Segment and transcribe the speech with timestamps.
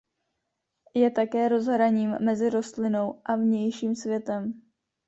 [0.93, 4.61] Je také rozhraním mezi rostlinou a vnějším světem.